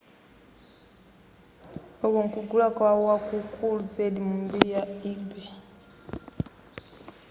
uku 2.05 2.17
nkugula 2.25 2.67
kwa 2.75 2.91
wakukulu 3.05 3.79
zedi 3.93 4.19
mu 4.27 4.35
mbiri 4.43 4.67
ya 4.75 4.83
ebay 5.11 5.47